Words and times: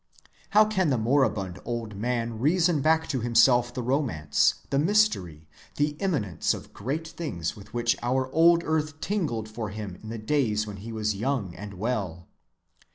How 0.49 0.65
can 0.65 0.89
the 0.89 0.97
moribund 0.97 1.59
old 1.63 1.95
man 1.95 2.39
reason 2.39 2.81
back 2.81 3.07
to 3.09 3.19
himself 3.21 3.71
the 3.71 3.83
romance, 3.83 4.55
the 4.71 4.79
mystery, 4.79 5.47
the 5.75 5.89
imminence 5.99 6.55
of 6.55 6.73
great 6.73 7.09
things 7.09 7.55
with 7.55 7.71
which 7.71 7.95
our 8.01 8.27
old 8.31 8.63
earth 8.65 8.99
tingled 8.99 9.47
for 9.47 9.69
him 9.69 9.99
in 10.01 10.09
the 10.09 10.17
days 10.17 10.65
when 10.65 10.77
he 10.77 10.91
was 10.91 11.13
young 11.15 11.53
and 11.53 11.75
well? 11.75 12.25